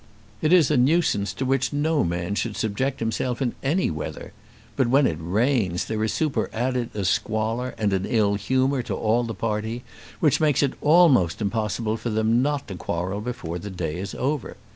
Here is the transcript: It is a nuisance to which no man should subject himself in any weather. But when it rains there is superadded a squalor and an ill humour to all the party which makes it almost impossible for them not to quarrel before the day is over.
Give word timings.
It 0.41 0.51
is 0.51 0.71
a 0.71 0.77
nuisance 0.77 1.31
to 1.33 1.45
which 1.45 1.71
no 1.71 2.03
man 2.03 2.33
should 2.33 2.57
subject 2.57 2.99
himself 3.01 3.39
in 3.39 3.53
any 3.61 3.91
weather. 3.91 4.33
But 4.75 4.87
when 4.87 5.05
it 5.05 5.19
rains 5.21 5.85
there 5.85 6.03
is 6.03 6.11
superadded 6.11 6.89
a 6.95 7.05
squalor 7.05 7.75
and 7.77 7.93
an 7.93 8.05
ill 8.07 8.33
humour 8.33 8.81
to 8.81 8.95
all 8.95 9.23
the 9.23 9.35
party 9.35 9.83
which 10.19 10.41
makes 10.41 10.63
it 10.63 10.73
almost 10.81 11.39
impossible 11.39 11.97
for 11.97 12.09
them 12.09 12.41
not 12.41 12.67
to 12.69 12.73
quarrel 12.77 13.21
before 13.21 13.59
the 13.59 13.69
day 13.69 13.97
is 13.99 14.15
over. 14.15 14.57